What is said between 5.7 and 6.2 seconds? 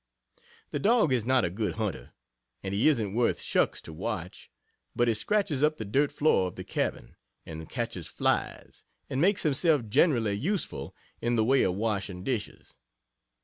the dirt